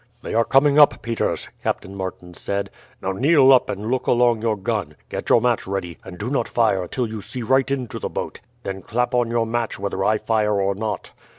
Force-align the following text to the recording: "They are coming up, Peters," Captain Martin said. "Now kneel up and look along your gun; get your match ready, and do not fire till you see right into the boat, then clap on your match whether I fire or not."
"They 0.23 0.33
are 0.33 0.43
coming 0.43 0.79
up, 0.79 1.03
Peters," 1.03 1.47
Captain 1.61 1.93
Martin 1.93 2.33
said. 2.33 2.71
"Now 3.03 3.11
kneel 3.11 3.53
up 3.53 3.69
and 3.69 3.91
look 3.91 4.07
along 4.07 4.41
your 4.41 4.57
gun; 4.57 4.95
get 5.09 5.29
your 5.29 5.39
match 5.39 5.67
ready, 5.67 5.99
and 6.03 6.17
do 6.17 6.31
not 6.31 6.47
fire 6.47 6.87
till 6.87 7.05
you 7.07 7.21
see 7.21 7.43
right 7.43 7.69
into 7.69 7.99
the 7.99 8.09
boat, 8.09 8.39
then 8.63 8.81
clap 8.81 9.13
on 9.13 9.29
your 9.29 9.45
match 9.45 9.77
whether 9.77 10.03
I 10.03 10.17
fire 10.17 10.59
or 10.59 10.73
not." 10.73 11.11